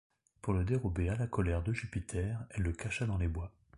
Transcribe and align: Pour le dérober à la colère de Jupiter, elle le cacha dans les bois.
Pour 0.41 0.53
le 0.53 0.63
dérober 0.63 1.09
à 1.09 1.15
la 1.15 1.27
colère 1.27 1.61
de 1.61 1.73
Jupiter, 1.73 2.43
elle 2.49 2.63
le 2.63 2.73
cacha 2.73 3.05
dans 3.05 3.19
les 3.19 3.27
bois. 3.27 3.51